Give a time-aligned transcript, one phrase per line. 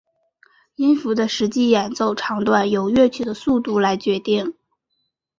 [0.77, 4.55] 音符的实际演奏长短由乐曲的速度来决定。